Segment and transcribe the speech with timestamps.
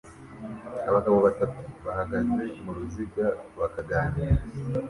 [0.89, 3.25] Abagabo batatu bahagaze muruziga
[3.59, 4.41] bakaganira